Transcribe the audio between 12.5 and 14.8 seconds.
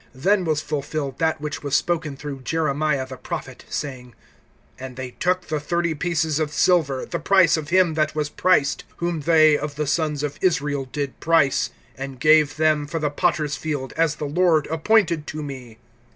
them for the potter's field, as the Lord